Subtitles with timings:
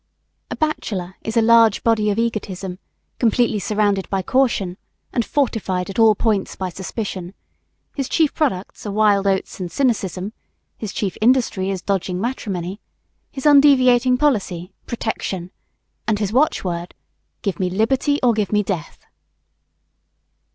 [0.49, 2.79] A bachelor is a large body of egotism,
[3.19, 4.77] completely surrounded by caution
[5.13, 7.35] and fortified at all points by suspicion.
[7.93, 10.33] His chief products are wild oats and cynicism;
[10.75, 12.81] his chief industry is dodging matrimony;
[13.29, 15.51] his undeviating policy "Protection!"
[16.07, 16.95] and his watch word,
[17.43, 19.05] "Give me liberty or give me death!"